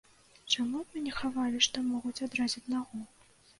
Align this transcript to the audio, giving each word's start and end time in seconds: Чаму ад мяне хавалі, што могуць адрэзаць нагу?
Чаму 0.55 0.79
ад 0.85 0.89
мяне 0.99 1.13
хавалі, 1.19 1.63
што 1.67 1.85
могуць 1.93 2.23
адрэзаць 2.31 2.65
нагу? 2.77 3.07